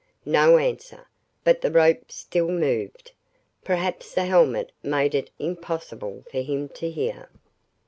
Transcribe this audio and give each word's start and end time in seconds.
No 0.25 0.57
answer. 0.57 1.07
But 1.43 1.61
the 1.61 1.69
rope 1.69 2.11
still 2.11 2.47
moved. 2.47 3.11
Perhaps 3.63 4.15
the 4.15 4.23
helmet 4.25 4.71
made 4.81 5.13
it 5.13 5.29
impossible 5.37 6.23
for 6.31 6.39
him 6.41 6.69
to 6.69 6.89
hear. 6.89 7.29